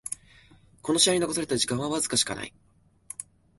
[0.81, 2.55] この試合に残された時間はわずかしかない